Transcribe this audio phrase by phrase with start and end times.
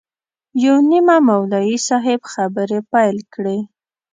[0.63, 3.57] یو نیمه مولوي صاحب خبرې پیل کړې.